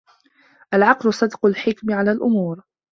العقل 0.73 1.13
صدق 1.13 1.45
الحكم 1.45 1.93
على 1.93 2.11
الأمور 2.11 2.61